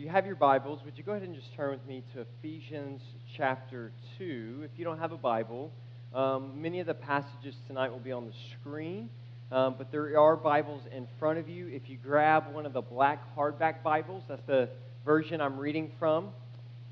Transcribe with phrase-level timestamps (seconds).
[0.00, 3.02] you have your Bibles, would you go ahead and just turn with me to Ephesians
[3.36, 4.62] chapter 2?
[4.64, 5.70] If you don't have a Bible,
[6.14, 9.10] um, many of the passages tonight will be on the screen,
[9.52, 11.68] um, but there are Bibles in front of you.
[11.68, 14.70] If you grab one of the black hardback Bibles, that's the
[15.04, 16.30] version I'm reading from.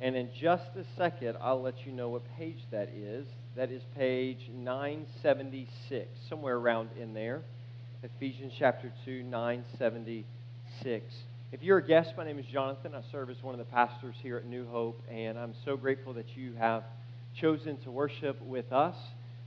[0.00, 3.26] And in just a second, I'll let you know what page that is.
[3.56, 7.40] That is page 976, somewhere around in there.
[8.02, 11.14] Ephesians chapter 2, 976.
[11.50, 12.94] If you're a guest, my name is Jonathan.
[12.94, 16.12] I serve as one of the pastors here at New Hope, and I'm so grateful
[16.12, 16.84] that you have
[17.40, 18.94] chosen to worship with us.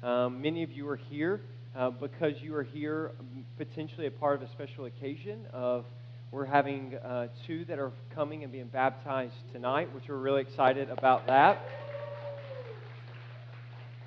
[0.01, 1.41] Um, many of you are here
[1.75, 3.11] uh, because you are here
[3.59, 5.85] potentially a part of a special occasion of
[6.31, 10.89] we're having uh, two that are coming and being baptized tonight, which we're really excited
[10.89, 11.61] about that.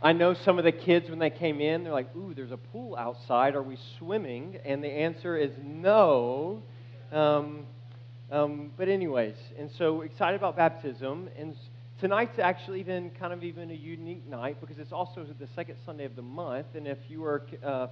[0.02, 2.56] I know some of the kids, when they came in, they're like, Ooh, there's a
[2.56, 3.54] pool outside.
[3.54, 4.58] Are we swimming?
[4.64, 6.60] And the answer is no.
[7.12, 7.66] Um,
[8.34, 11.54] um, but anyways, and so excited about baptism, and
[12.00, 16.04] tonight's actually even kind of even a unique night because it's also the second Sunday
[16.04, 17.86] of the month, and if you are uh,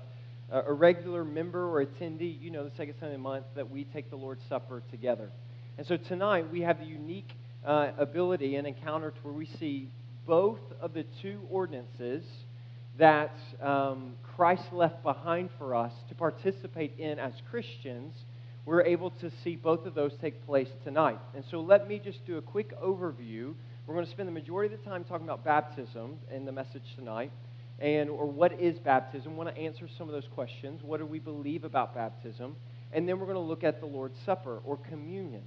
[0.50, 3.84] a regular member or attendee, you know the second Sunday of the month that we
[3.84, 5.30] take the Lord's Supper together.
[5.78, 7.30] And so tonight we have the unique
[7.64, 9.90] uh, ability and encounter to where we see
[10.26, 12.24] both of the two ordinances
[12.98, 18.14] that um, Christ left behind for us to participate in as Christians
[18.64, 21.18] we're able to see both of those take place tonight.
[21.34, 23.54] And so let me just do a quick overview.
[23.86, 26.94] We're going to spend the majority of the time talking about baptism in the message
[26.94, 27.32] tonight.
[27.80, 29.32] And or what is baptism?
[29.32, 30.82] We want to answer some of those questions.
[30.84, 32.54] What do we believe about baptism?
[32.92, 35.42] And then we're going to look at the Lord's Supper or communion.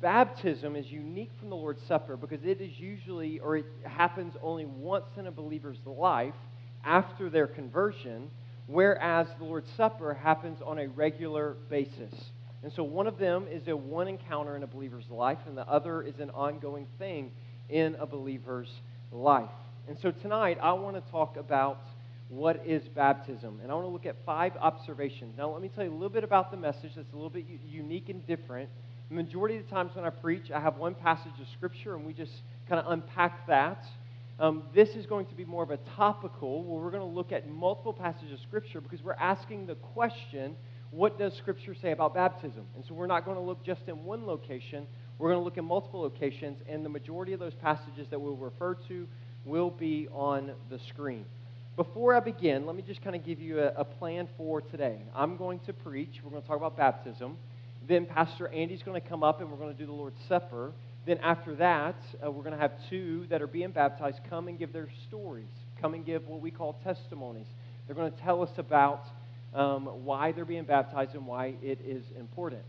[0.00, 4.66] Baptism is unique from the Lord's Supper because it is usually or it happens only
[4.66, 6.34] once in a believer's life
[6.84, 8.30] after their conversion,
[8.66, 12.12] whereas the Lord's Supper happens on a regular basis.
[12.64, 15.68] And so one of them is a one encounter in a believer's life, and the
[15.68, 17.30] other is an ongoing thing
[17.68, 18.70] in a believer's
[19.12, 19.50] life.
[19.86, 21.78] And so tonight, I want to talk about
[22.30, 23.60] what is baptism.
[23.62, 25.36] And I want to look at five observations.
[25.36, 27.44] Now, let me tell you a little bit about the message that's a little bit
[27.70, 28.70] unique and different.
[29.10, 32.06] The majority of the times when I preach, I have one passage of Scripture, and
[32.06, 32.32] we just
[32.66, 33.84] kind of unpack that.
[34.40, 37.30] Um, this is going to be more of a topical, where we're going to look
[37.30, 40.56] at multiple passages of Scripture because we're asking the question
[40.94, 42.64] what does Scripture say about baptism?
[42.76, 44.86] And so we're not going to look just in one location.
[45.18, 48.36] We're going to look in multiple locations, and the majority of those passages that we'll
[48.36, 49.08] refer to
[49.44, 51.24] will be on the screen.
[51.76, 55.00] Before I begin, let me just kind of give you a, a plan for today.
[55.14, 56.20] I'm going to preach.
[56.22, 57.36] We're going to talk about baptism.
[57.86, 60.72] Then Pastor Andy's going to come up and we're going to do the Lord's Supper.
[61.04, 64.58] Then after that, uh, we're going to have two that are being baptized come and
[64.58, 65.50] give their stories,
[65.80, 67.48] come and give what we call testimonies.
[67.86, 69.04] They're going to tell us about
[69.54, 72.62] um, why they're being baptized and why it is important.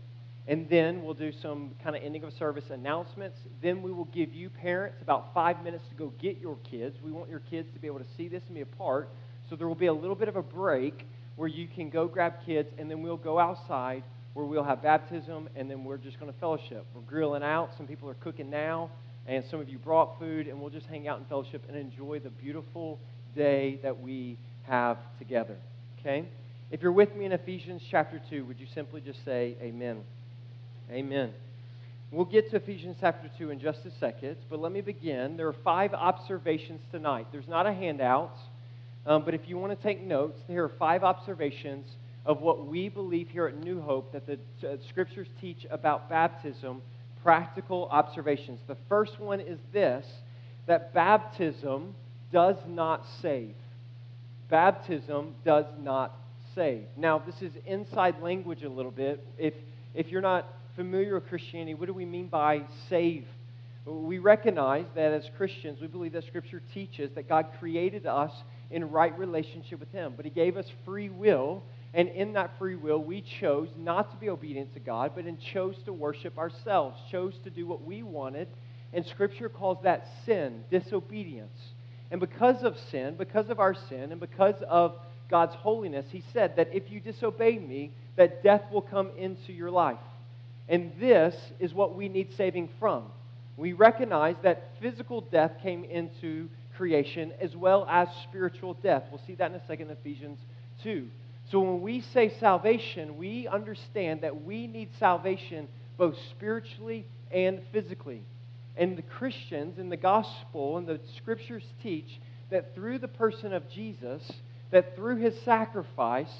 [0.48, 3.36] And then we'll do some kind of ending of service announcements.
[3.60, 6.96] Then we will give you parents about five minutes to go get your kids.
[7.02, 9.08] We want your kids to be able to see this and be a part.
[9.50, 11.04] So there will be a little bit of a break
[11.34, 14.04] where you can go grab kids, and then we'll go outside
[14.34, 16.86] where we'll have baptism, and then we're just going to fellowship.
[16.94, 17.70] We're grilling out.
[17.76, 18.90] Some people are cooking now,
[19.26, 22.20] and some of you brought food, and we'll just hang out in fellowship and enjoy
[22.20, 22.98] the beautiful
[23.34, 25.56] day that we have together.
[26.00, 26.26] Okay?
[26.68, 30.02] If you're with me in Ephesians chapter 2, would you simply just say amen?
[30.90, 31.32] Amen.
[32.10, 35.36] We'll get to Ephesians chapter 2 in just a second, but let me begin.
[35.36, 37.28] There are five observations tonight.
[37.30, 38.36] There's not a handout,
[39.06, 41.86] um, but if you want to take notes, there are five observations
[42.24, 44.38] of what we believe here at New Hope that the
[44.68, 46.82] uh, scriptures teach about baptism,
[47.22, 48.58] practical observations.
[48.66, 50.04] The first one is this
[50.66, 51.94] that baptism
[52.32, 53.54] does not save.
[54.50, 56.12] Baptism does not
[56.56, 56.86] saved.
[56.96, 59.24] Now, this is inside language a little bit.
[59.38, 59.52] If,
[59.94, 63.26] if you're not familiar with Christianity, what do we mean by save?
[63.84, 68.32] We recognize that as Christians, we believe that Scripture teaches that God created us
[68.70, 71.62] in right relationship with Him, but He gave us free will,
[71.92, 75.36] and in that free will, we chose not to be obedient to God, but in
[75.38, 78.48] chose to worship ourselves, chose to do what we wanted,
[78.94, 81.58] and Scripture calls that sin, disobedience.
[82.10, 84.96] And because of sin, because of our sin, and because of
[85.28, 89.70] God's holiness, he said that if you disobey me, that death will come into your
[89.70, 89.98] life.
[90.68, 93.04] And this is what we need saving from.
[93.56, 99.04] We recognize that physical death came into creation as well as spiritual death.
[99.10, 100.38] We'll see that in a second Ephesians
[100.82, 101.08] 2.
[101.50, 108.22] So when we say salvation, we understand that we need salvation both spiritually and physically.
[108.76, 112.20] And the Christians in the gospel and the scriptures teach
[112.50, 114.30] that through the person of Jesus,
[114.70, 116.32] that through his sacrifice,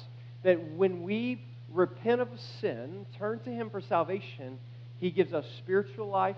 [0.43, 1.41] that when we
[1.71, 2.29] repent of
[2.61, 4.57] sin, turn to him for salvation,
[4.99, 6.37] He gives us spiritual life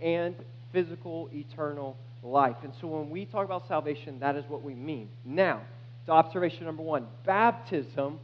[0.00, 0.34] and
[0.72, 2.56] physical, eternal life.
[2.62, 5.08] And so when we talk about salvation, that is what we mean.
[5.24, 5.62] Now,
[6.06, 8.18] to observation number one baptism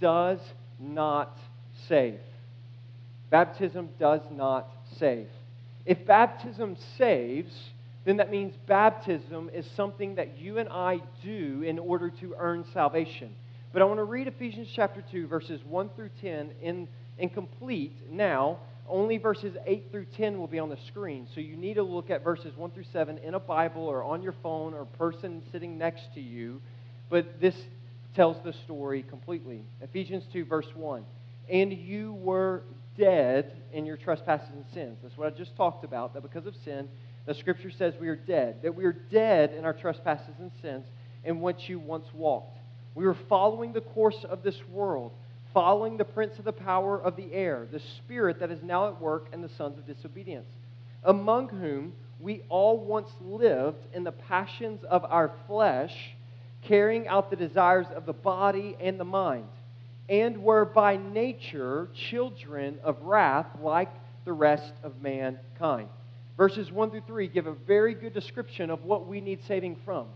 [0.00, 0.40] does
[0.78, 1.38] not
[1.88, 2.20] save.
[3.30, 5.28] Baptism does not save.
[5.86, 7.52] If baptism saves,
[8.04, 12.64] then that means baptism is something that you and I do in order to earn
[12.72, 13.34] salvation.
[13.72, 16.88] But I want to read Ephesians chapter 2, verses 1 through 10 in,
[17.18, 18.58] in complete now.
[18.88, 21.28] Only verses 8 through 10 will be on the screen.
[21.34, 24.22] So you need to look at verses 1 through 7 in a Bible or on
[24.22, 26.60] your phone or person sitting next to you.
[27.10, 27.54] But this
[28.16, 29.62] tells the story completely.
[29.80, 31.04] Ephesians 2, verse 1.
[31.48, 32.62] And you were
[32.98, 34.98] dead in your trespasses and sins.
[35.02, 36.88] That's what I just talked about, that because of sin,
[37.26, 40.86] the scripture says we are dead, that we are dead in our trespasses and sins
[41.24, 42.58] in which you once walked.
[42.94, 45.12] We were following the course of this world,
[45.52, 49.00] following the prince of the power of the air, the spirit that is now at
[49.00, 50.48] work in the sons of disobedience,
[51.04, 55.94] among whom we all once lived in the passions of our flesh,
[56.62, 59.48] carrying out the desires of the body and the mind,
[60.08, 63.90] and were by nature children of wrath like
[64.24, 65.88] the rest of mankind.
[66.40, 70.06] Verses 1 through 3 give a very good description of what we need saving from.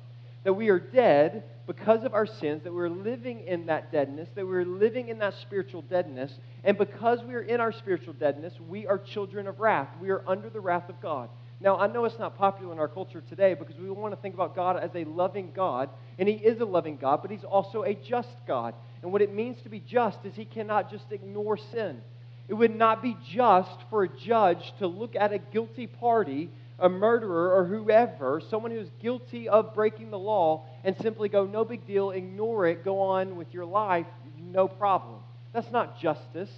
[0.44, 4.46] That we are dead because of our sins, that we're living in that deadness, that
[4.46, 6.32] we're living in that spiritual deadness,
[6.64, 9.88] and because we are in our spiritual deadness, we are children of wrath.
[10.00, 11.28] We are under the wrath of God.
[11.60, 14.34] Now, I know it's not popular in our culture today because we want to think
[14.34, 17.82] about God as a loving God, and He is a loving God, but He's also
[17.82, 18.74] a just God.
[19.02, 22.00] And what it means to be just is He cannot just ignore sin.
[22.48, 26.88] It would not be just for a judge to look at a guilty party, a
[26.88, 31.86] murderer or whoever, someone who's guilty of breaking the law, and simply go, no big
[31.86, 34.06] deal, ignore it, go on with your life,
[34.38, 35.20] no problem.
[35.52, 36.50] That's not justice,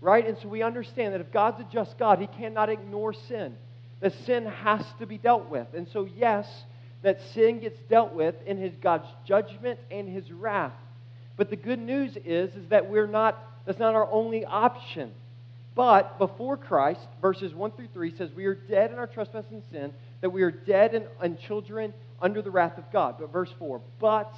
[0.00, 0.26] right?
[0.26, 3.56] And so we understand that if God's a just God, He cannot ignore sin.
[4.00, 5.68] The sin has to be dealt with.
[5.74, 6.46] And so, yes,
[7.02, 10.74] that sin gets dealt with in His God's judgment and His wrath.
[11.36, 15.12] But the good news is, is that we're not that's not our only option.
[15.74, 19.62] But before Christ, verses 1 through 3 says, We are dead in our trespass and
[19.70, 19.92] sin,
[20.22, 21.92] that we are dead and, and children
[22.22, 23.16] under the wrath of God.
[23.18, 24.32] But verse 4, but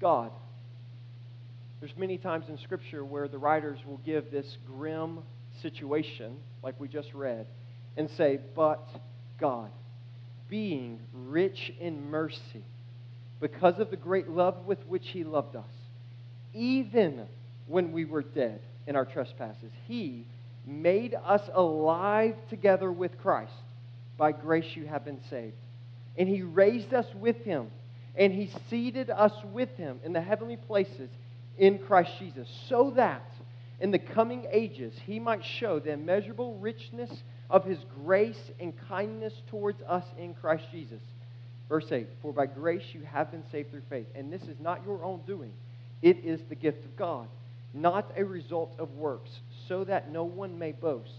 [0.00, 0.32] God.
[1.78, 5.20] There's many times in Scripture where the writers will give this grim
[5.62, 7.46] situation, like we just read,
[7.96, 8.86] and say, But
[9.38, 9.70] God,
[10.48, 12.64] being rich in mercy,
[13.40, 15.64] because of the great love with which He loved us,
[16.52, 17.26] even
[17.70, 19.70] when we were dead in our trespasses.
[19.86, 20.26] He
[20.66, 23.52] made us alive together with Christ.
[24.18, 25.54] By grace you have been saved.
[26.18, 27.68] And he raised us with him,
[28.16, 31.08] and he seated us with him in the heavenly places
[31.56, 33.30] in Christ Jesus, so that
[33.78, 37.10] in the coming ages he might show the immeasurable richness
[37.48, 41.00] of his grace and kindness towards us in Christ Jesus.
[41.68, 44.84] Verse 8 For by grace you have been saved through faith, and this is not
[44.84, 45.52] your own doing,
[46.02, 47.28] it is the gift of God
[47.72, 49.30] not a result of works,
[49.68, 51.12] so that no one may boast.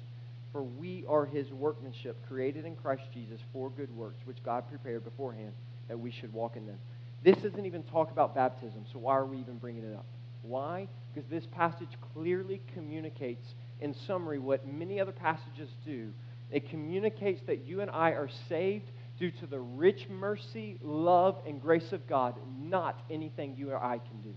[0.52, 5.06] For we are his workmanship, created in Christ Jesus for good works, which God prepared
[5.06, 5.54] beforehand
[5.88, 6.78] that we should walk in them.
[7.24, 10.06] This doesn't even talk about baptism, so why are we even bringing it up?
[10.42, 10.88] Why?
[11.14, 16.12] Because this passage clearly communicates, in summary, what many other passages do.
[16.52, 18.90] It communicates that you and I are saved
[19.20, 24.00] due to the rich mercy, love, and grace of God, not anything you or I
[24.00, 24.34] can do.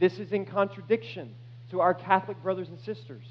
[0.00, 1.34] This is in contradiction
[1.70, 3.22] to our Catholic brothers and sisters.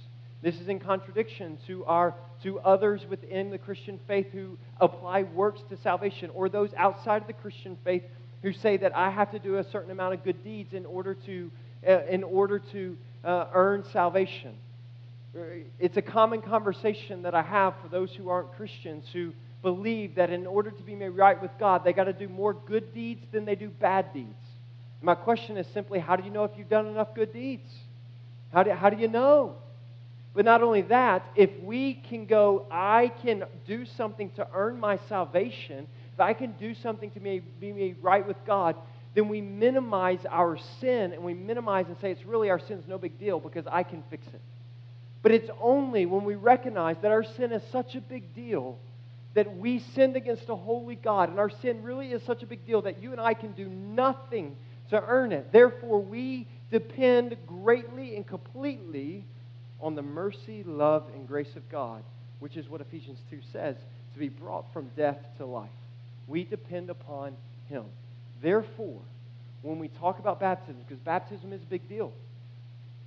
[0.42, 5.62] This is in contradiction to our to others within the Christian faith who apply works
[5.70, 8.04] to salvation, or those outside of the Christian faith
[8.42, 11.16] who say that I have to do a certain amount of good deeds in order
[11.26, 11.52] to
[11.86, 14.56] uh, in order to uh, earn salvation.
[15.80, 20.30] It's a common conversation that I have for those who aren't Christians who believe that
[20.30, 23.26] in order to be made right with God, they got to do more good deeds
[23.32, 24.49] than they do bad deeds.
[25.02, 27.70] My question is simply how do you know if you've done enough good deeds?
[28.52, 29.56] How do, how do you know?
[30.34, 35.00] But not only that, if we can go, I can do something to earn my
[35.10, 38.76] salvation, if I can do something to be, be made right with God,
[39.16, 42.98] then we minimize our sin and we minimize and say it's really our sin's no
[42.98, 44.42] big deal because I can fix it.
[45.22, 48.78] But it's only when we recognize that our sin is such a big deal
[49.34, 52.66] that we sinned against a holy God, and our sin really is such a big
[52.66, 54.56] deal that you and I can do nothing
[54.90, 55.52] to earn it.
[55.52, 59.26] Therefore, we depend greatly and completely
[59.82, 62.04] on the mercy, love, and grace of God,
[62.40, 63.76] which is what Ephesians 2 says
[64.14, 65.70] to be brought from death to life.
[66.28, 67.36] We depend upon
[67.68, 67.86] Him.
[68.42, 69.02] Therefore,
[69.62, 72.14] when we talk about baptism, because baptism is a big deal,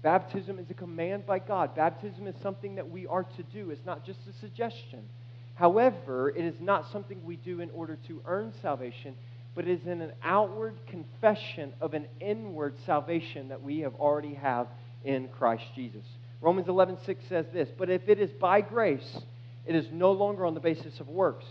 [0.03, 1.77] Baptism is a command by God.
[1.77, 5.09] Baptism is something that we are to do, it's not just a suggestion.
[5.55, 9.15] However, it is not something we do in order to earn salvation,
[9.55, 14.35] but it is in an outward confession of an inward salvation that we have already
[14.35, 14.67] have
[15.05, 16.05] in Christ Jesus.
[16.41, 19.25] Romans 11:6 says this, "But if it is by grace,
[19.67, 21.45] it is no longer on the basis of works.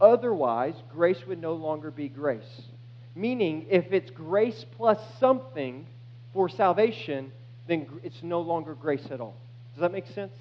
[0.00, 2.68] Otherwise, grace would no longer be grace."
[3.14, 5.86] Meaning, if it's grace plus something
[6.32, 7.30] for salvation,
[7.66, 9.34] then it's no longer grace at all.
[9.74, 10.32] Does that make sense?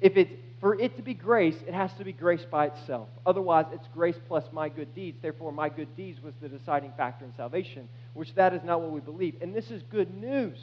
[0.00, 0.32] If it's
[0.62, 3.08] for it to be grace, it has to be grace by itself.
[3.26, 5.18] Otherwise, it's grace plus my good deeds.
[5.20, 8.92] Therefore, my good deeds was the deciding factor in salvation, which that is not what
[8.92, 9.34] we believe.
[9.42, 10.56] And this is good news.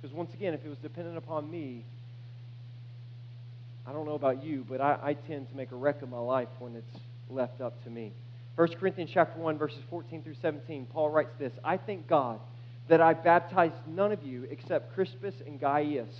[0.00, 1.84] Because once again, if it was dependent upon me,
[3.84, 6.20] I don't know about you, but I, I tend to make a wreck of my
[6.20, 8.12] life when it's left up to me.
[8.54, 12.38] 1 Corinthians chapter 1, verses 14 through 17, Paul writes this I thank God
[12.86, 16.14] that I baptized none of you except Crispus and Gaius,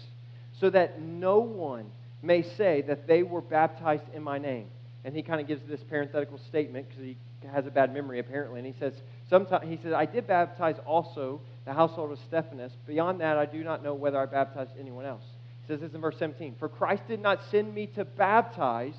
[0.58, 1.86] so that no one
[2.22, 4.68] may say that they were baptized in my name.
[5.04, 7.16] And he kind of gives this parenthetical statement because he
[7.50, 8.60] has a bad memory apparently.
[8.60, 8.94] And he says,
[9.28, 12.72] Sometimes, he says, I did baptize also the household of Stephanas.
[12.86, 15.24] Beyond that, I do not know whether I baptized anyone else.
[15.62, 18.94] He says this in verse 17 For Christ did not send me to baptize,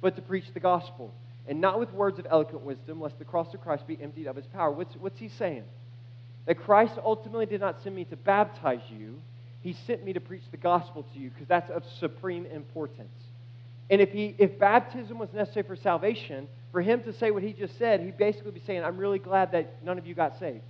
[0.00, 1.14] but to preach the gospel,
[1.46, 4.36] and not with words of eloquent wisdom, lest the cross of Christ be emptied of
[4.36, 4.70] his power.
[4.70, 5.64] What's, what's he saying?
[6.46, 9.20] That Christ ultimately did not send me to baptize you,
[9.66, 13.10] he sent me to preach the gospel to you because that's of supreme importance.
[13.90, 17.52] And if, he, if baptism was necessary for salvation, for him to say what he
[17.52, 20.62] just said, he'd basically be saying, I'm really glad that none of you got saved.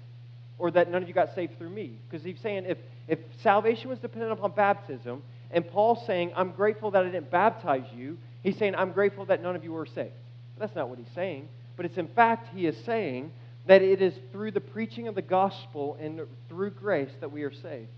[0.56, 1.98] Or that none of you got saved through me.
[2.08, 6.90] Because he's saying if, if salvation was dependent upon baptism, and Paul's saying, I'm grateful
[6.92, 10.14] that I didn't baptize you, he's saying, I'm grateful that none of you were saved.
[10.58, 11.50] That's not what he's saying.
[11.76, 13.30] But it's in fact, he is saying
[13.66, 17.52] that it is through the preaching of the gospel and through grace that we are
[17.52, 17.88] saved.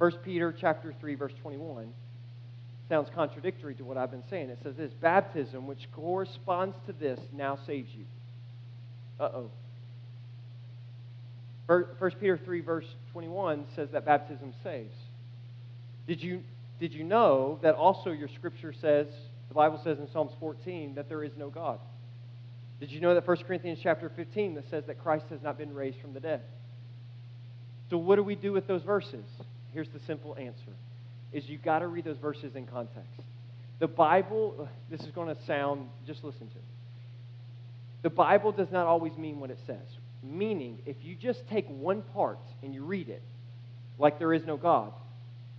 [0.00, 1.92] 1 Peter chapter 3 verse 21
[2.88, 4.48] sounds contradictory to what I've been saying.
[4.48, 8.06] It says this, baptism which corresponds to this now saves you.
[9.20, 9.50] Uh-oh.
[11.66, 14.94] 1 Peter 3 verse 21 says that baptism saves.
[16.08, 16.42] Did you
[16.80, 19.06] did you know that also your scripture says,
[19.48, 21.78] the Bible says in Psalms 14 that there is no God?
[22.80, 25.74] Did you know that 1 Corinthians chapter 15 that says that Christ has not been
[25.74, 26.40] raised from the dead?
[27.90, 29.26] So what do we do with those verses?
[29.72, 30.72] Here's the simple answer.
[31.32, 33.20] Is you've got to read those verses in context.
[33.78, 36.64] The Bible, this is going to sound, just listen to it.
[38.02, 39.76] The Bible does not always mean what it says.
[40.22, 43.22] Meaning, if you just take one part and you read it,
[43.98, 44.92] like there is no God,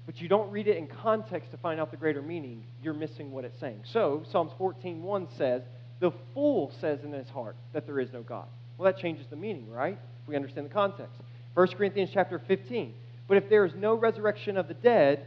[0.06, 3.32] but you don't read it in context to find out the greater meaning, you're missing
[3.32, 3.82] what it's saying.
[3.86, 5.64] So, Psalms 14:1 says,
[6.00, 9.36] "The fool says in his heart that there is no God." Well, that changes the
[9.36, 9.98] meaning, right?
[10.22, 11.20] If we understand the context.
[11.54, 12.94] 1 Corinthians chapter 15.
[13.28, 15.26] But if there is no resurrection of the dead,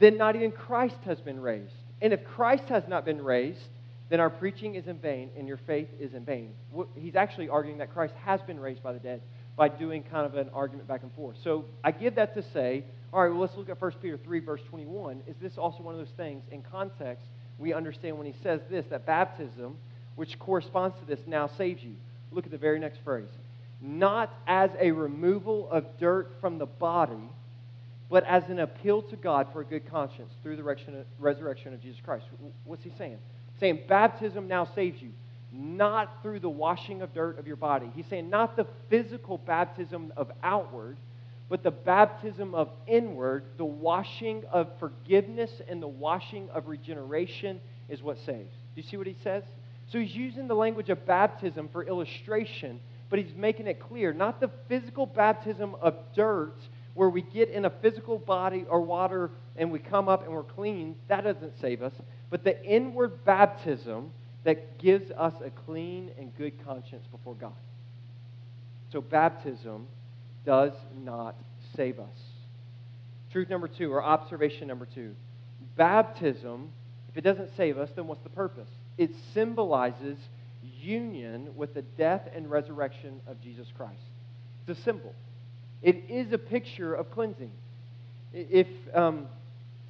[0.00, 1.74] then not even Christ has been raised.
[2.00, 3.68] And if Christ has not been raised,
[4.08, 6.52] then our preaching is in vain and your faith is in vain.
[6.96, 9.22] He's actually arguing that Christ has been raised by the dead
[9.56, 11.36] by doing kind of an argument back and forth.
[11.44, 14.40] So I give that to say, all right, well, let's look at 1 Peter 3,
[14.40, 15.22] verse 21.
[15.26, 17.26] Is this also one of those things in context
[17.58, 19.76] we understand when he says this, that baptism,
[20.16, 21.94] which corresponds to this, now saves you?
[22.32, 23.28] Look at the very next phrase.
[23.82, 27.28] Not as a removal of dirt from the body
[28.12, 31.98] but as an appeal to God for a good conscience through the resurrection of Jesus
[32.04, 32.26] Christ.
[32.66, 33.16] What's he saying?
[33.58, 35.12] Saying baptism now saves you,
[35.50, 37.90] not through the washing of dirt of your body.
[37.94, 40.98] He's saying not the physical baptism of outward,
[41.48, 48.02] but the baptism of inward, the washing of forgiveness and the washing of regeneration is
[48.02, 48.52] what saves.
[48.74, 49.42] Do you see what he says?
[49.90, 52.78] So he's using the language of baptism for illustration,
[53.12, 56.56] but he's making it clear not the physical baptism of dirt
[56.94, 60.42] where we get in a physical body or water and we come up and we're
[60.42, 61.92] clean, that doesn't save us.
[62.30, 64.12] But the inward baptism
[64.44, 67.52] that gives us a clean and good conscience before God.
[68.90, 69.88] So baptism
[70.46, 70.72] does
[71.04, 71.36] not
[71.76, 72.18] save us.
[73.30, 75.14] Truth number two, or observation number two
[75.76, 76.70] baptism,
[77.10, 78.70] if it doesn't save us, then what's the purpose?
[78.96, 80.16] It symbolizes
[80.82, 84.02] union with the death and resurrection of Jesus Christ.
[84.66, 85.14] It's a symbol.
[85.82, 87.52] It is a picture of cleansing.
[88.32, 89.26] If um,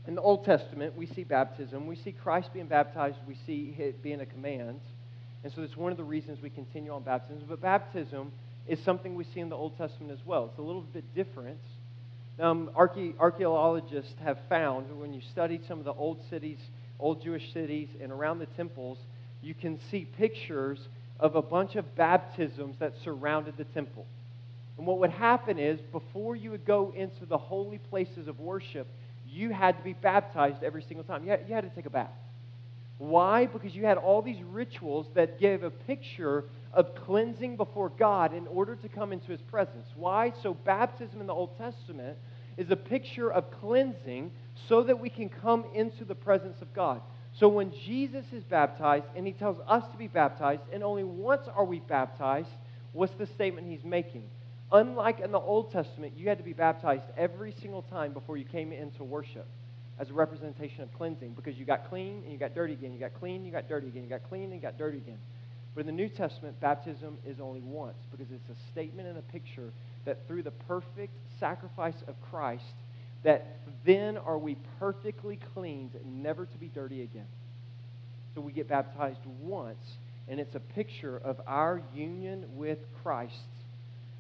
[0.06, 4.02] in the Old Testament we see baptism, we see Christ being baptized, we see it
[4.02, 4.80] being a command.
[5.44, 7.44] And so that's one of the reasons we continue on baptism.
[7.49, 8.32] But baptism
[8.66, 10.46] is something we see in the Old Testament as well.
[10.46, 11.58] It's a little bit different.
[12.38, 16.58] Um, archae- archaeologists have found when you study some of the old cities,
[16.99, 18.99] old Jewish cities, and around the temples,
[19.42, 20.88] you can see pictures
[21.20, 24.06] of a bunch of baptisms that surrounded the temple.
[24.78, 28.87] And what would happen is, before you would go into the holy places of worship,
[29.28, 31.25] you had to be baptized every single time.
[31.25, 32.11] You had, you had to take a bath.
[32.99, 33.46] Why?
[33.46, 38.46] Because you had all these rituals that gave a picture of cleansing before God in
[38.46, 39.87] order to come into his presence.
[39.96, 40.32] Why?
[40.42, 42.16] So, baptism in the Old Testament
[42.56, 44.30] is a picture of cleansing
[44.68, 47.00] so that we can come into the presence of God.
[47.38, 51.48] So, when Jesus is baptized and he tells us to be baptized, and only once
[51.54, 52.50] are we baptized,
[52.92, 54.24] what's the statement he's making?
[54.70, 58.44] Unlike in the Old Testament, you had to be baptized every single time before you
[58.44, 59.46] came into worship
[59.98, 62.92] as a representation of cleansing because you got clean and you got dirty again.
[62.92, 64.02] You got clean, you got dirty again.
[64.02, 65.18] You got clean and you got dirty again.
[65.74, 69.22] But in the New Testament, baptism is only once because it's a statement and a
[69.22, 69.72] picture
[70.04, 72.74] that through the perfect sacrifice of Christ,
[73.23, 77.26] that then are we perfectly cleansed, never to be dirty again.
[78.35, 79.85] So we get baptized once,
[80.29, 83.35] and it's a picture of our union with Christ.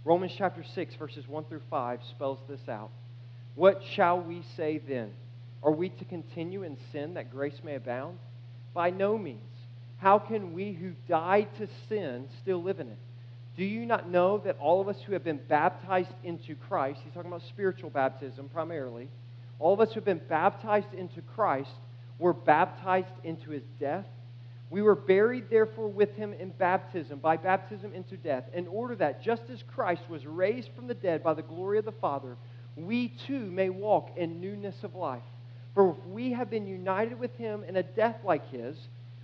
[0.04, 2.90] Romans chapter 6, verses 1 through 5 spells this out.
[3.54, 5.10] What shall we say then?
[5.62, 8.18] Are we to continue in sin that grace may abound?
[8.74, 9.38] By no means.
[9.98, 12.98] How can we who died to sin still live in it?
[13.56, 17.12] Do you not know that all of us who have been baptized into Christ, he's
[17.12, 19.08] talking about spiritual baptism primarily,
[19.58, 21.70] all of us who have been baptized into Christ
[22.18, 24.06] were baptized into his death?
[24.70, 29.22] We were buried, therefore, with him in baptism, by baptism into death, in order that
[29.22, 32.38] just as Christ was raised from the dead by the glory of the Father,
[32.74, 35.22] we too may walk in newness of life.
[35.74, 38.76] For if we have been united with him in a death like his,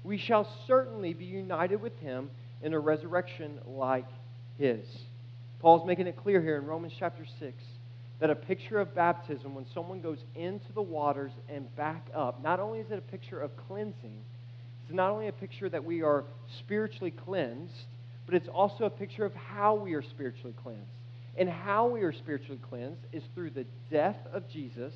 [0.04, 2.30] we shall certainly be united with him
[2.62, 4.06] in a resurrection like
[4.58, 4.84] his.
[5.60, 7.54] Paul's making it clear here in Romans chapter 6
[8.20, 12.60] that a picture of baptism, when someone goes into the waters and back up, not
[12.60, 14.18] only is it a picture of cleansing,
[14.84, 16.24] it's not only a picture that we are
[16.58, 17.72] spiritually cleansed,
[18.26, 20.90] but it's also a picture of how we are spiritually cleansed.
[21.36, 24.92] And how we are spiritually cleansed is through the death of Jesus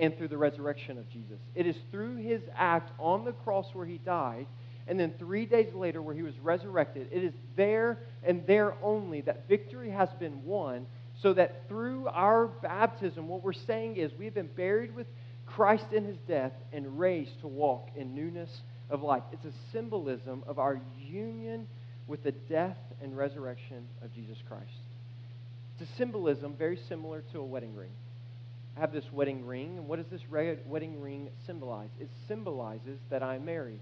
[0.00, 1.38] and through the resurrection of Jesus.
[1.54, 4.46] It is through his act on the cross where he died,
[4.86, 7.08] and then three days later where he was resurrected.
[7.10, 10.86] It is there and there only that victory has been won,
[11.22, 15.06] so that through our baptism, what we're saying is we've been buried with
[15.46, 19.22] Christ in his death and raised to walk in newness of life.
[19.32, 21.66] It's a symbolism of our union
[22.06, 24.64] with the death and resurrection of Jesus Christ.
[25.78, 27.90] It's a symbolism very similar to a wedding ring.
[28.76, 30.22] I have this wedding ring, and what does this
[30.66, 31.90] wedding ring symbolize?
[32.00, 33.80] It symbolizes that I'm married.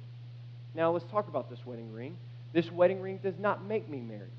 [0.75, 2.17] Now, let's talk about this wedding ring.
[2.53, 4.31] This wedding ring does not make me married.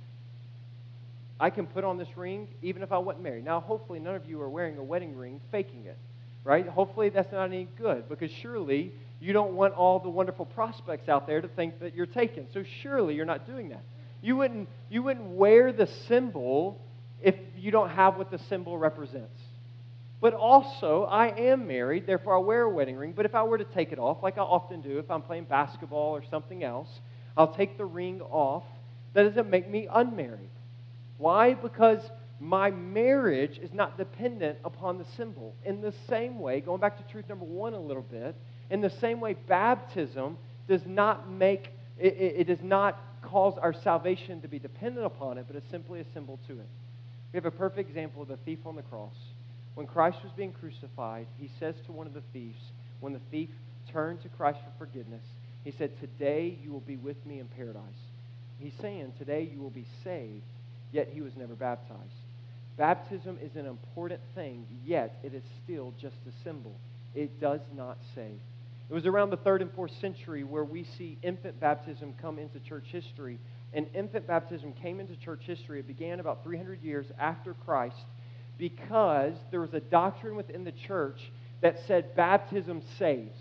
[1.39, 3.45] I can put on this ring even if I wasn't married.
[3.45, 5.97] Now, hopefully, none of you are wearing a wedding ring faking it,
[6.43, 6.67] right?
[6.67, 11.27] Hopefully, that's not any good because surely you don't want all the wonderful prospects out
[11.27, 12.47] there to think that you're taken.
[12.53, 13.83] So, surely you're not doing that.
[14.21, 16.79] You wouldn't, you wouldn't wear the symbol
[17.21, 19.39] if you don't have what the symbol represents.
[20.23, 23.11] But also, I am married, therefore I wear a wedding ring.
[23.11, 25.43] But if I were to take it off, like I often do if I'm playing
[25.43, 26.87] basketball or something else,
[27.35, 28.63] I'll take the ring off.
[29.11, 30.49] That doesn't make me unmarried.
[31.17, 31.55] Why?
[31.55, 31.99] Because
[32.39, 35.55] my marriage is not dependent upon the symbol.
[35.65, 38.33] In the same way, going back to truth number one a little bit,
[38.69, 40.37] in the same way, baptism
[40.69, 41.67] does not make,
[41.99, 45.69] it, it, it does not cause our salvation to be dependent upon it, but it's
[45.69, 46.69] simply a symbol to it.
[47.33, 49.15] We have a perfect example of the thief on the cross.
[49.75, 52.61] When Christ was being crucified, he says to one of the thieves,
[52.99, 53.49] when the thief
[53.91, 55.23] turned to Christ for forgiveness,
[55.63, 57.83] he said, Today you will be with me in paradise.
[58.59, 60.43] He's saying, Today you will be saved,
[60.91, 61.99] yet he was never baptized.
[62.77, 66.75] Baptism is an important thing, yet it is still just a symbol.
[67.15, 68.39] It does not save.
[68.89, 72.59] It was around the third and fourth century where we see infant baptism come into
[72.59, 73.39] church history.
[73.73, 75.79] And infant baptism came into church history.
[75.79, 78.05] It began about 300 years after Christ
[78.57, 83.37] because there was a doctrine within the church that said baptism saves.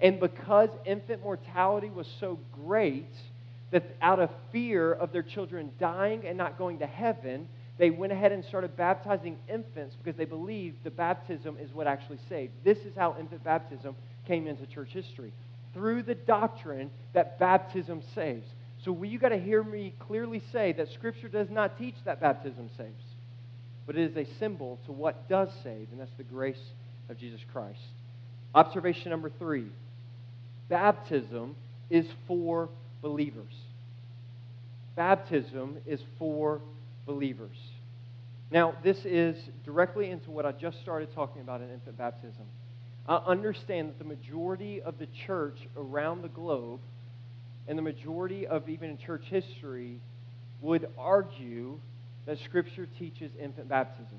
[0.00, 3.12] And because infant mortality was so great
[3.70, 7.46] that out of fear of their children dying and not going to heaven,
[7.78, 12.18] they went ahead and started baptizing infants because they believed the baptism is what actually
[12.28, 12.52] saved.
[12.64, 13.94] This is how infant baptism
[14.26, 15.32] came into church history
[15.72, 18.46] through the doctrine that baptism saves.
[18.84, 22.70] So you got to hear me clearly say that Scripture does not teach that baptism
[22.76, 23.04] saves
[23.86, 26.60] but it is a symbol to what does save, and that's the grace
[27.08, 27.80] of Jesus Christ.
[28.54, 29.66] Observation number three
[30.68, 31.56] baptism
[31.88, 32.68] is for
[33.02, 33.52] believers.
[34.96, 36.60] Baptism is for
[37.06, 37.56] believers.
[38.50, 42.44] Now, this is directly into what I just started talking about in infant baptism.
[43.08, 46.80] I understand that the majority of the church around the globe
[47.68, 50.00] and the majority of even church history
[50.60, 51.78] would argue
[52.26, 54.18] that Scripture teaches infant baptism.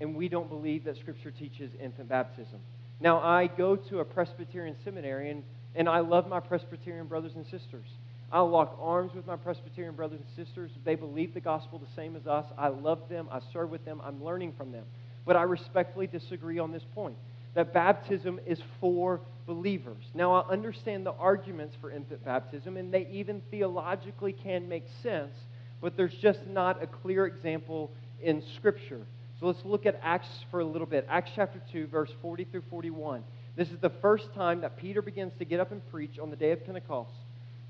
[0.00, 2.58] And we don't believe that Scripture teaches infant baptism.
[3.00, 5.42] Now, I go to a Presbyterian seminary, and,
[5.74, 7.86] and I love my Presbyterian brothers and sisters.
[8.30, 10.70] I lock arms with my Presbyterian brothers and sisters.
[10.84, 12.46] They believe the gospel the same as us.
[12.56, 13.28] I love them.
[13.30, 14.00] I serve with them.
[14.02, 14.84] I'm learning from them.
[15.26, 17.16] But I respectfully disagree on this point
[17.54, 20.04] that baptism is for believers.
[20.14, 25.34] Now, I understand the arguments for infant baptism, and they even theologically can make sense,
[25.82, 27.90] but there's just not a clear example
[28.22, 29.02] in Scripture.
[29.38, 31.04] So let's look at Acts for a little bit.
[31.10, 33.24] Acts chapter 2, verse 40 through 41.
[33.56, 36.36] This is the first time that Peter begins to get up and preach on the
[36.36, 37.12] day of Pentecost.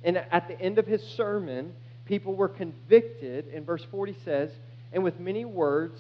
[0.05, 1.73] And at the end of his sermon,
[2.05, 4.51] people were convicted, and verse 40 says,
[4.93, 5.99] And with many words,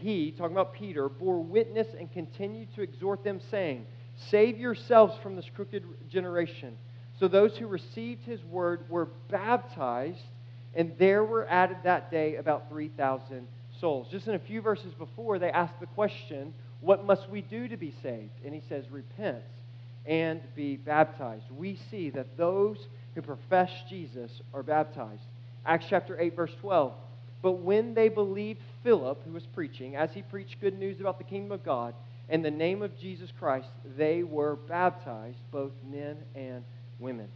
[0.00, 3.86] he, talking about Peter, bore witness and continued to exhort them, saying,
[4.30, 6.78] Save yourselves from this crooked generation.
[7.20, 10.22] So those who received his word were baptized,
[10.76, 13.46] and there were added that day about 3,000
[13.80, 14.08] souls.
[14.10, 17.76] Just in a few verses before, they asked the question, What must we do to
[17.76, 18.32] be saved?
[18.44, 19.42] And he says, Repent
[20.06, 21.44] and be baptized.
[21.50, 25.22] We see that those who profess Jesus are baptized.
[25.64, 26.92] Acts chapter 8, verse 12.
[27.40, 31.24] But when they believed Philip, who was preaching, as he preached good news about the
[31.24, 31.94] kingdom of God,
[32.28, 36.64] in the name of Jesus Christ, they were baptized, both men and
[36.98, 37.28] women.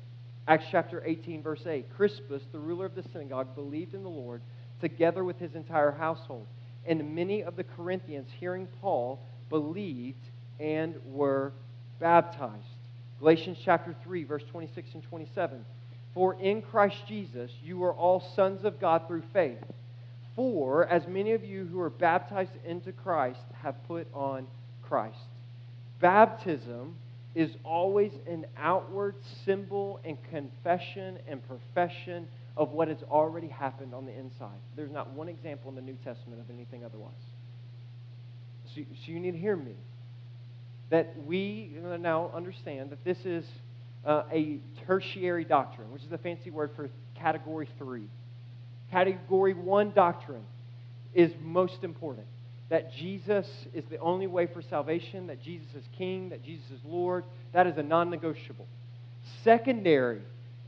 [0.49, 4.41] Acts chapter 18, verse 8 Crispus, the ruler of the synagogue, believed in the Lord
[4.81, 6.47] together with his entire household.
[6.87, 10.25] And many of the Corinthians, hearing Paul, believed
[10.59, 11.53] and were
[12.01, 12.65] baptized.
[13.21, 15.65] Galatians chapter 3, verse 26 and 27.
[16.15, 19.63] For in Christ Jesus you are all sons of God through faith.
[20.35, 24.47] For as many of you who are baptized into Christ have put on
[24.83, 25.19] Christ.
[26.01, 26.95] Baptism
[27.35, 29.15] is always an outward
[29.45, 34.59] symbol and confession and profession of what has already happened on the inside.
[34.75, 37.13] There's not one example in the New Testament of anything otherwise.
[38.75, 39.75] So, so you need to hear me.
[40.91, 43.45] That we now understand that this is
[44.07, 48.09] uh, a tertiary doctrine, which is a fancy word for category three.
[48.91, 50.45] Category one doctrine
[51.15, 52.27] is most important
[52.69, 56.81] that Jesus is the only way for salvation, that Jesus is King, that Jesus is
[56.85, 57.25] Lord.
[57.53, 58.67] That is a non negotiable.
[59.43, 60.21] Secondary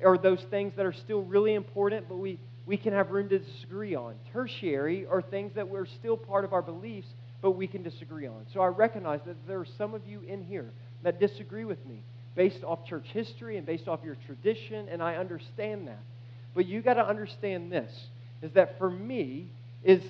[0.05, 3.39] are those things that are still really important, but we, we can have room to
[3.39, 4.15] disagree on.
[4.33, 7.09] Tertiary are things that we're still part of our beliefs,
[7.43, 8.47] but we can disagree on.
[8.55, 10.71] So I recognize that there are some of you in here
[11.03, 12.03] that disagree with me
[12.35, 16.01] based off church history and based off your tradition, and I understand that.
[16.55, 17.93] But you got to understand this
[18.43, 19.49] is that for me,
[19.85, 20.03] is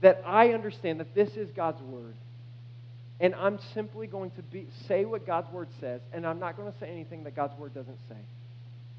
[0.00, 2.14] that I understand that this is God's word.
[3.20, 6.72] And I'm simply going to be, say what God's word says, and I'm not going
[6.72, 8.16] to say anything that God's word doesn't say.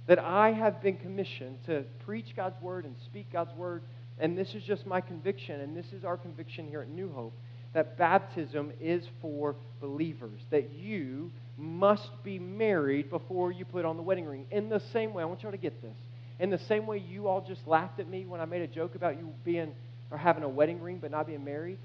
[0.08, 3.82] That I have been commissioned to preach God's word and speak God's word,
[4.20, 7.34] and this is just my conviction, and this is our conviction here at New Hope
[7.74, 14.04] that baptism is for believers, that you must be married before you put on the
[14.04, 14.46] wedding ring.
[14.52, 15.96] In the same way, I want y'all to get this.
[16.40, 18.96] In the same way you all just laughed at me when I made a joke
[18.96, 19.74] about you being
[20.12, 21.78] or having a wedding ring but not being married.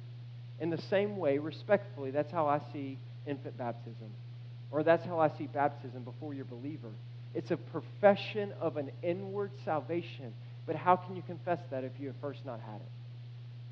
[0.60, 4.10] In the same way, respectfully, that's how I see infant baptism.
[4.70, 6.90] Or that's how I see baptism before you're believer.
[7.34, 10.32] It's a profession of an inward salvation.
[10.66, 12.90] But how can you confess that if you have first not had it?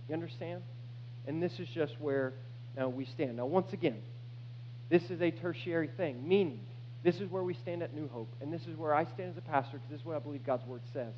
[0.08, 0.62] You understand?
[1.26, 2.34] And this is just where
[2.76, 3.38] now we stand.
[3.38, 4.00] Now, once again,
[4.90, 6.60] this is a tertiary thing, meaning
[7.02, 9.36] this is where we stand at New Hope, and this is where I stand as
[9.38, 11.14] a pastor because this is what I believe God's Word says.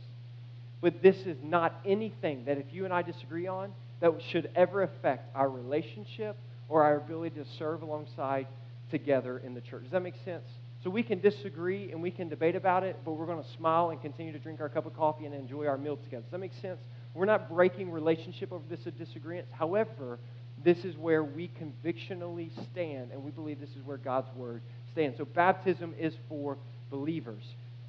[0.81, 4.83] But this is not anything that if you and I disagree on, that should ever
[4.83, 6.37] affect our relationship
[6.69, 8.47] or our ability to serve alongside
[8.91, 9.85] together in the church.
[9.85, 10.45] Does that make sense?
[10.85, 13.91] So we can disagree and we can debate about it, but we're going to smile
[13.91, 16.23] and continue to drink our cup of coffee and enjoy our meal together.
[16.23, 16.81] Does that make sense?
[17.15, 19.49] We're not breaking relationship over this disagreement.
[19.51, 20.19] However,
[20.63, 24.63] this is where we convictionally stand, and we believe this is where God's word
[24.93, 25.17] stands.
[25.17, 26.59] So baptism is for
[26.91, 27.43] believers.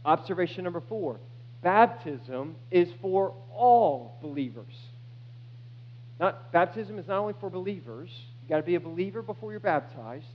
[0.05, 1.19] Observation number four
[1.61, 4.73] baptism is for all believers.
[6.19, 8.09] Not baptism is not only for believers.
[8.41, 10.25] you've got to be a believer before you're baptized,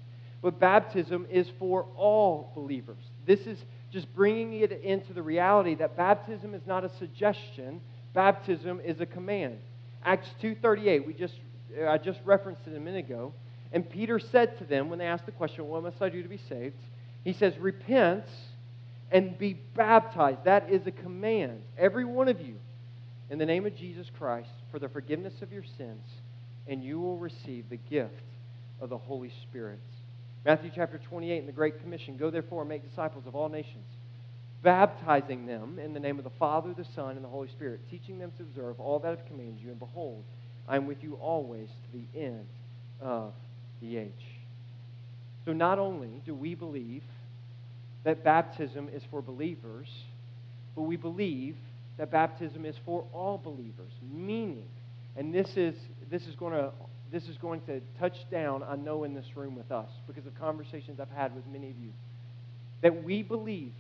[0.41, 3.03] but baptism is for all believers.
[3.27, 3.59] This is
[3.93, 7.81] just bringing it into the reality that baptism is not a suggestion,
[8.15, 9.59] baptism is a command.
[10.05, 11.35] Acts 2:38, we just
[11.87, 13.33] I just referenced it a minute ago.
[13.73, 16.29] And Peter said to them when they asked the question, "What must I do to
[16.29, 16.77] be saved?"
[17.25, 18.25] He says, "Repent
[19.13, 20.45] and be baptized.
[20.45, 21.63] That is a command.
[21.79, 22.57] Every one of you,
[23.31, 26.05] in the name of Jesus Christ, for the forgiveness of your sins,
[26.67, 28.25] and you will receive the gift
[28.81, 29.79] of the Holy Spirit.
[30.45, 33.85] Matthew chapter 28 in the Great Commission Go therefore and make disciples of all nations,
[34.63, 38.19] baptizing them in the name of the Father, the Son, and the Holy Spirit, teaching
[38.19, 39.71] them to observe all that I've commanded you.
[39.71, 40.25] And behold,
[40.67, 42.47] I am with you always to the end
[43.01, 43.33] of
[43.81, 44.27] the age.
[45.45, 47.03] So not only do we believe
[48.05, 49.89] that baptism is for believers,
[50.75, 51.57] but we believe
[51.99, 54.69] that baptism is for all believers, meaning,
[55.17, 55.75] and this is,
[56.11, 56.73] this is going to
[57.13, 60.35] this is going to touch down, I know, in this room with us because of
[60.41, 61.93] conversations I've had with many of you.
[62.81, 63.75] That we believe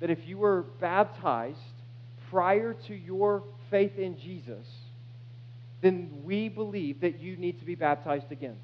[0.00, 1.58] that if you were baptized
[2.30, 4.66] prior to your faith in Jesus,
[5.80, 8.56] then we believe that you need to be baptized again.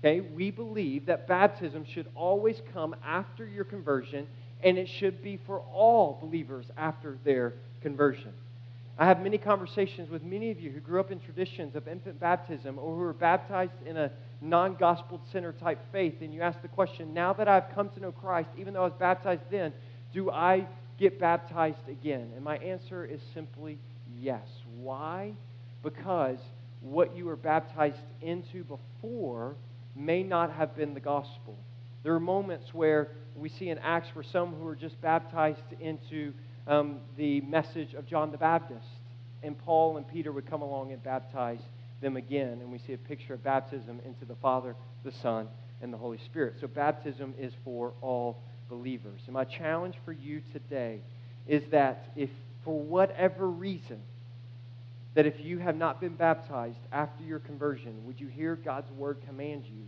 [0.00, 0.20] Okay?
[0.20, 4.26] We believe that baptism should always come after your conversion,
[4.62, 8.32] and it should be for all believers after their conversion.
[8.96, 12.20] I have many conversations with many of you who grew up in traditions of infant
[12.20, 16.60] baptism or who were baptized in a non gospel center type faith, and you ask
[16.62, 19.72] the question, now that I've come to know Christ, even though I was baptized then,
[20.12, 20.66] do I
[20.98, 22.30] get baptized again?
[22.36, 23.78] And my answer is simply
[24.20, 24.46] yes.
[24.76, 25.32] Why?
[25.82, 26.38] Because
[26.80, 29.56] what you were baptized into before
[29.94, 31.56] may not have been the gospel.
[32.02, 36.32] There are moments where we see in Acts where some who were just baptized into
[36.66, 38.86] um, the message of John the Baptist.
[39.42, 41.60] And Paul and Peter would come along and baptize
[42.00, 42.60] them again.
[42.60, 45.48] And we see a picture of baptism into the Father, the Son,
[45.82, 46.54] and the Holy Spirit.
[46.60, 49.20] So baptism is for all believers.
[49.26, 51.00] And my challenge for you today
[51.46, 52.30] is that if
[52.64, 54.00] for whatever reason,
[55.14, 59.18] that if you have not been baptized after your conversion, would you hear God's word
[59.26, 59.86] command you?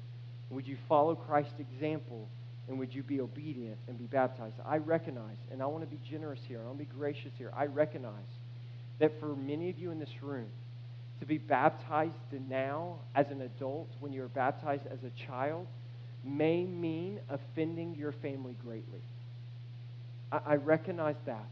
[0.50, 2.28] Would you follow Christ's example
[2.68, 4.54] and would you be obedient and be baptized?
[4.64, 7.52] I recognize, and I want to be generous here, I want to be gracious here.
[7.56, 8.12] I recognize
[8.98, 10.48] that for many of you in this room,
[11.20, 12.12] to be baptized
[12.48, 15.66] now as an adult when you were baptized as a child
[16.22, 19.00] may mean offending your family greatly.
[20.30, 21.46] I, I recognize that.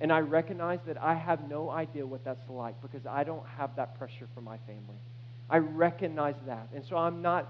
[0.00, 3.76] And I recognize that I have no idea what that's like because I don't have
[3.76, 5.00] that pressure from my family.
[5.48, 6.68] I recognize that.
[6.74, 7.48] And so I'm not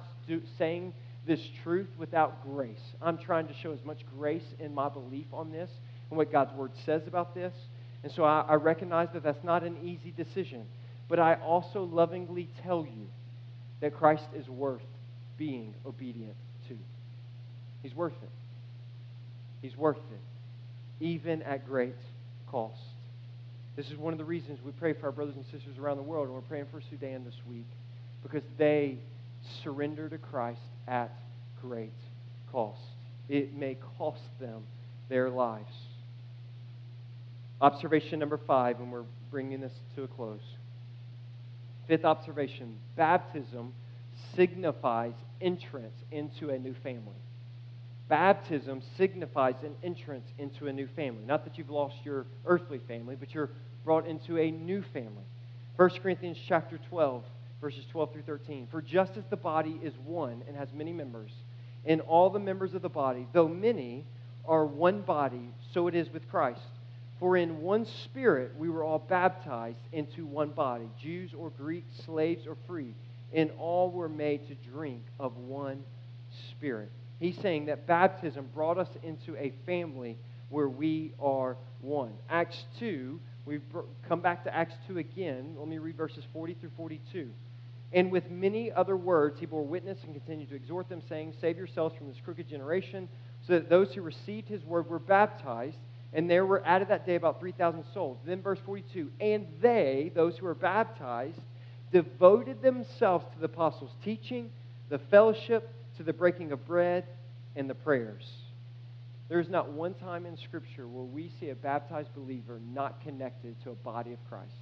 [0.58, 0.92] saying
[1.26, 2.94] this truth without grace.
[3.02, 5.70] I'm trying to show as much grace in my belief on this
[6.10, 7.52] and what God's word says about this.
[8.04, 10.66] And so I, I recognize that that's not an easy decision.
[11.08, 13.08] But I also lovingly tell you
[13.80, 14.82] that Christ is worth
[15.36, 16.36] being obedient
[16.68, 16.78] to.
[17.82, 18.30] He's worth it.
[19.62, 21.96] He's worth it, even at great
[22.50, 22.80] cost.
[23.76, 26.02] This is one of the reasons we pray for our brothers and sisters around the
[26.02, 27.66] world, and we're praying for Sudan this week,
[28.22, 28.98] because they
[29.62, 31.12] surrender to Christ at
[31.60, 31.92] great
[32.50, 32.80] cost.
[33.28, 34.62] It may cost them
[35.08, 35.72] their lives.
[37.60, 40.40] Observation number five, and we're bringing this to a close.
[41.88, 43.72] Fifth observation baptism
[44.34, 47.20] signifies entrance into a new family.
[48.08, 51.24] Baptism signifies an entrance into a new family.
[51.24, 53.50] Not that you've lost your earthly family, but you're
[53.84, 55.24] brought into a new family.
[55.76, 57.24] 1 Corinthians chapter 12,
[57.60, 58.68] verses 12 through 13.
[58.70, 61.32] For just as the body is one and has many members,
[61.84, 64.04] and all the members of the body, though many,
[64.44, 66.60] are one body, so it is with Christ.
[67.18, 72.46] For in one spirit we were all baptized into one body, Jews or Greeks, slaves
[72.46, 72.94] or free,
[73.32, 75.82] and all were made to drink of one
[76.50, 76.90] spirit.
[77.18, 80.18] He's saying that baptism brought us into a family
[80.50, 82.12] where we are one.
[82.28, 83.62] Acts 2, we've
[84.08, 85.54] come back to Acts 2 again.
[85.58, 87.30] Let me read verses 40 through 42.
[87.92, 91.56] And with many other words, he bore witness and continued to exhort them, saying, Save
[91.56, 93.08] yourselves from this crooked generation.
[93.46, 95.76] So that those who received his word were baptized,
[96.12, 98.18] and there were added that day about 3,000 souls.
[98.26, 101.40] Then, verse 42 And they, those who were baptized,
[101.92, 104.50] devoted themselves to the apostles' teaching,
[104.88, 107.04] the fellowship, to the breaking of bread,
[107.56, 108.28] and the prayers.
[109.28, 113.60] There is not one time in Scripture where we see a baptized believer not connected
[113.64, 114.52] to a body of Christ.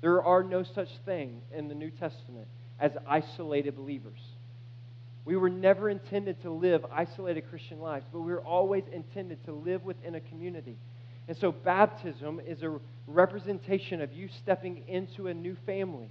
[0.00, 2.48] There are no such thing in the New Testament
[2.80, 4.20] as isolated believers.
[5.24, 9.52] We were never intended to live isolated Christian lives, but we were always intended to
[9.52, 10.76] live within a community.
[11.28, 16.08] And so, baptism is a representation of you stepping into a new family.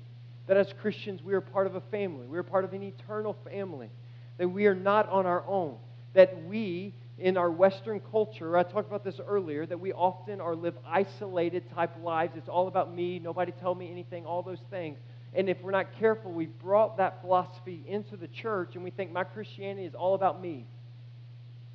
[0.47, 3.35] That as Christians, we are part of a family, we are part of an eternal
[3.49, 3.89] family,
[4.37, 5.77] that we are not on our own,
[6.13, 10.55] that we in our Western culture, I talked about this earlier, that we often are
[10.55, 12.33] live isolated type lives.
[12.35, 14.99] It's all about me, nobody tell me anything, all those things.
[15.33, 19.11] And if we're not careful, we've brought that philosophy into the church and we think
[19.11, 20.67] my Christianity is all about me.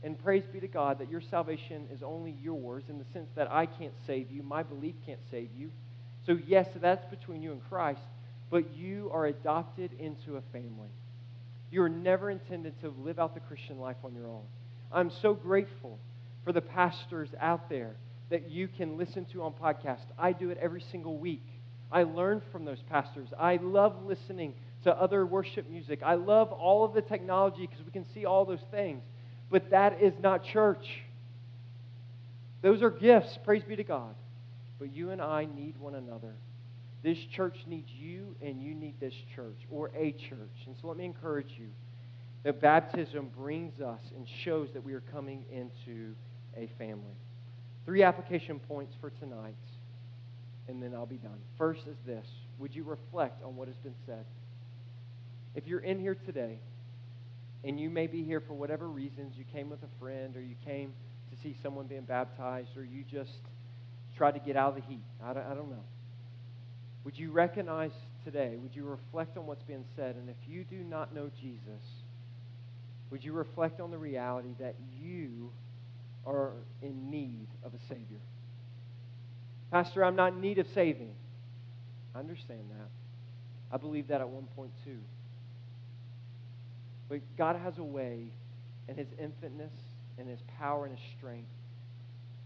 [0.04, 3.50] And praise be to God that your salvation is only yours in the sense that
[3.50, 5.70] I can't save you, my belief can't save you.
[6.24, 8.00] So, yes, that's between you and Christ,
[8.52, 10.90] but you are adopted into a family.
[11.70, 14.42] You are never intended to live out the Christian life on your own.
[14.92, 15.98] I'm so grateful
[16.44, 17.96] for the pastors out there
[18.28, 20.04] that you can listen to on podcast.
[20.18, 21.46] I do it every single week.
[21.90, 23.28] I learn from those pastors.
[23.38, 24.52] I love listening
[24.84, 26.00] to other worship music.
[26.04, 29.02] I love all of the technology because we can see all those things.
[29.50, 31.00] But that is not church.
[32.60, 34.14] Those are gifts, praise be to God.
[34.78, 36.34] But you and I need one another.
[37.02, 40.66] This church needs you, and you need this church, or a church.
[40.66, 41.68] And so let me encourage you
[42.44, 46.14] that baptism brings us and shows that we are coming into
[46.56, 47.16] a family.
[47.84, 49.56] Three application points for tonight,
[50.68, 51.38] and then I'll be done.
[51.58, 52.26] First is this
[52.58, 54.24] Would you reflect on what has been said?
[55.54, 56.58] If you're in here today,
[57.64, 60.56] and you may be here for whatever reasons, you came with a friend, or you
[60.64, 60.92] came
[61.30, 63.38] to see someone being baptized, or you just
[64.16, 65.02] tried to get out of the heat.
[65.22, 65.84] I don't, I don't know.
[67.04, 67.92] Would you recognize
[68.24, 70.16] today, would you reflect on what's being said?
[70.16, 71.82] And if you do not know Jesus,
[73.10, 75.50] would you reflect on the reality that you
[76.24, 78.20] are in need of a Savior?
[79.70, 81.12] Pastor, I'm not in need of saving.
[82.14, 82.88] I understand that.
[83.72, 84.98] I believe that at one point too.
[87.08, 88.30] But God has a way
[88.88, 89.72] in His infiniteness
[90.18, 91.48] and His power and His strength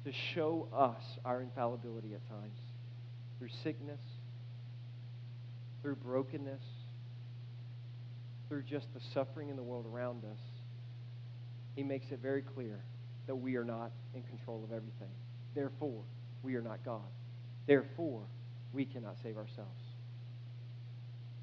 [0.04, 2.58] to show us our infallibility at times
[3.38, 4.00] through sickness,
[5.86, 6.64] through brokenness,
[8.48, 10.40] through just the suffering in the world around us.
[11.76, 12.82] He makes it very clear
[13.28, 15.14] that we are not in control of everything.
[15.54, 16.02] Therefore,
[16.42, 17.06] we are not God.
[17.68, 18.22] Therefore,
[18.72, 19.80] we cannot save ourselves.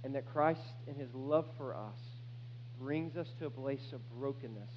[0.03, 2.01] And that Christ, in his love for us,
[2.77, 4.73] brings us to a place of brokenness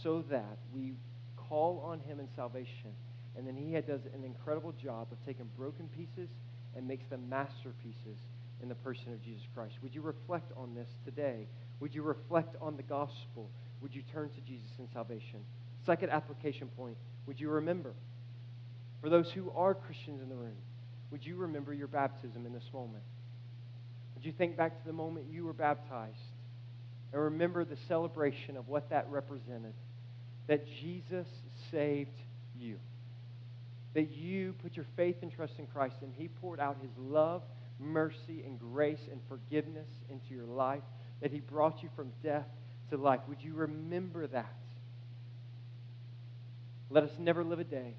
[0.00, 0.92] so that we
[1.36, 2.92] call on him in salvation.
[3.36, 6.30] And then he does an incredible job of taking broken pieces
[6.76, 8.20] and makes them masterpieces
[8.62, 9.74] in the person of Jesus Christ.
[9.82, 11.46] Would you reflect on this today?
[11.80, 13.50] Would you reflect on the gospel?
[13.82, 15.40] Would you turn to Jesus in salvation?
[15.84, 17.92] Second application point, would you remember?
[19.02, 20.56] For those who are Christians in the room,
[21.10, 23.02] would you remember your baptism in this moment?
[24.14, 26.16] Would you think back to the moment you were baptized
[27.12, 29.74] and remember the celebration of what that represented?
[30.48, 31.26] That Jesus
[31.70, 32.18] saved
[32.58, 32.78] you.
[33.94, 37.42] That you put your faith and trust in Christ and He poured out His love,
[37.78, 40.82] mercy, and grace and forgiveness into your life.
[41.20, 42.46] That He brought you from death
[42.90, 43.20] to life.
[43.28, 44.54] Would you remember that?
[46.90, 47.94] Let us never live a day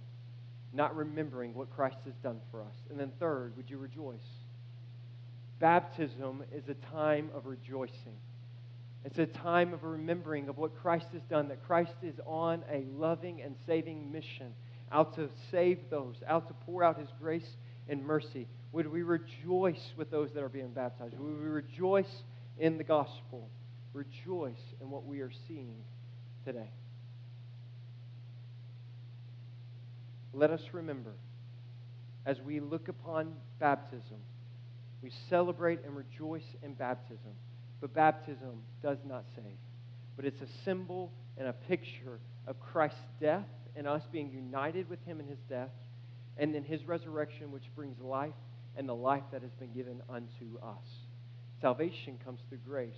[0.74, 2.76] not remembering what Christ has done for us.
[2.90, 4.28] And then, third, would you rejoice?
[5.60, 8.16] Baptism is a time of rejoicing.
[9.04, 12.86] It's a time of remembering of what Christ has done, that Christ is on a
[12.96, 14.54] loving and saving mission,
[14.92, 17.58] out to save those, out to pour out his grace
[17.89, 18.47] and mercy.
[18.71, 21.17] Would we rejoice with those that are being baptized?
[21.17, 22.23] Would we rejoice
[22.58, 23.50] in the gospel?
[23.93, 25.76] Rejoice in what we are seeing
[26.45, 26.69] today.
[30.34, 31.13] Let us remember,
[32.26, 34.17] as we look upon baptism,
[35.02, 37.34] we celebrate and rejoice in baptism
[37.80, 39.58] but baptism does not save.
[40.15, 43.45] But it's a symbol and a picture of Christ's death
[43.76, 45.69] and us being united with him in his death,
[46.38, 48.34] and then his resurrection, which brings life
[48.76, 50.86] and the life that has been given unto us.
[51.62, 52.93] Salvation comes through grace.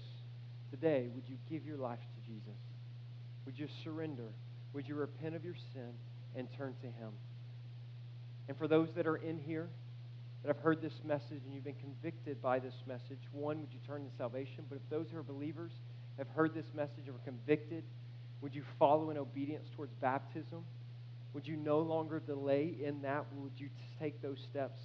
[0.72, 2.60] Today, would you give your life to Jesus?
[3.46, 4.30] Would you surrender?
[4.74, 5.94] Would you repent of your sin
[6.36, 7.12] and turn to him?
[8.48, 9.70] And for those that are in here,
[10.42, 13.80] that have heard this message and you've been convicted by this message, one, would you
[13.86, 14.66] turn to salvation?
[14.70, 15.72] But if those who are believers
[16.18, 17.84] have heard this message and were convicted,
[18.42, 20.64] would you follow in obedience towards baptism?
[21.34, 23.26] Would you no longer delay in that?
[23.34, 24.80] Would you take those steps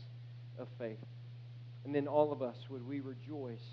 [0.58, 0.98] of faith?
[1.84, 3.64] And then all of us, would we rejoice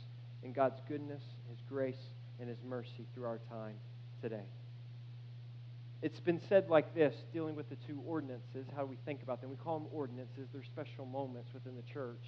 [0.43, 3.75] in God's goodness, His grace, and His mercy through our time
[4.21, 4.45] today?
[6.01, 9.51] It's been said like this, dealing with the two ordinances, how we think about them.
[9.51, 12.23] We call them ordinances, they're special moments within the church.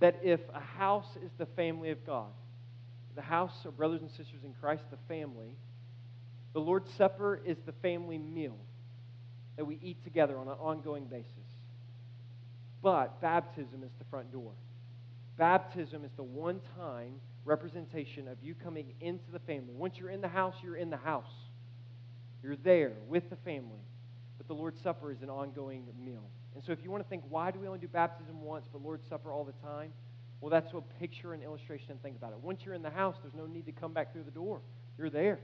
[0.00, 2.30] That if a house is the family of God,
[3.14, 5.56] the house of brothers and sisters in Christ, the family,
[6.52, 8.56] the Lord's Supper is the family meal
[9.56, 11.32] that we eat together on an ongoing basis.
[12.82, 14.52] But baptism is the front door.
[15.36, 19.74] Baptism is the one time representation of you coming into the family.
[19.74, 21.32] Once you're in the house, you're in the house.
[22.42, 23.82] You're there with the family.
[24.38, 26.24] But the Lord's Supper is an ongoing meal.
[26.54, 28.82] And so if you want to think, why do we only do baptism once but
[28.82, 29.92] Lord's Supper all the time?
[30.40, 32.38] Well, that's a picture and illustration and think about it.
[32.40, 34.60] Once you're in the house, there's no need to come back through the door.
[34.98, 35.38] You're there.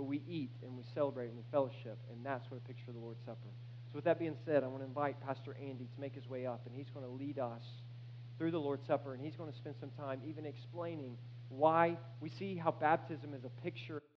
[0.00, 2.94] But we eat and we celebrate and we fellowship, and that's what a picture of
[2.94, 3.50] the Lord's Supper.
[3.92, 6.46] So with that being said, I want to invite Pastor Andy to make his way
[6.46, 7.60] up, and he's going to lead us
[8.38, 11.18] through the Lord's Supper, and he's going to spend some time even explaining
[11.50, 14.02] why we see how baptism is a picture